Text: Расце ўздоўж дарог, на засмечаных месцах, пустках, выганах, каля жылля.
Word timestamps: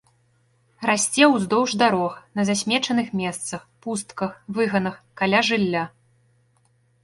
Расце 0.89 1.27
ўздоўж 1.33 1.75
дарог, 1.81 2.15
на 2.41 2.47
засмечаных 2.49 3.13
месцах, 3.21 3.61
пустках, 3.87 4.31
выганах, 4.59 4.95
каля 5.23 5.47
жылля. 5.51 5.89